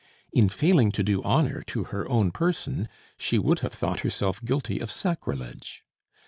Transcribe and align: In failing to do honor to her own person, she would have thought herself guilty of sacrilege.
In 0.33 0.49
failing 0.49 0.91
to 0.93 1.03
do 1.03 1.21
honor 1.21 1.61
to 1.67 1.83
her 1.83 2.09
own 2.09 2.31
person, 2.31 2.89
she 3.19 3.37
would 3.37 3.59
have 3.59 3.71
thought 3.73 3.99
herself 3.99 4.43
guilty 4.43 4.79
of 4.79 4.89
sacrilege. 4.89 5.83